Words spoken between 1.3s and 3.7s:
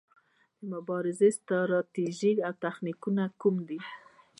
ستراتیژي او تخنیکونه کوم